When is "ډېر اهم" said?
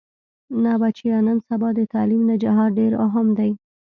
2.79-3.27